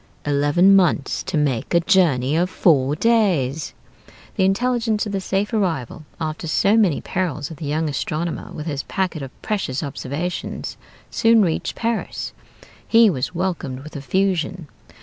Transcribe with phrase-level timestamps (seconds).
[0.25, 3.75] Eleven months to make a journey of four days!
[4.35, 8.65] The intelligence of the safe arrival, after so many perils, of the young astronomer, with
[8.65, 10.75] his packet of precious observations,
[11.11, 12.33] soon reached Paris.
[12.87, 14.67] He was welcomed with effusion.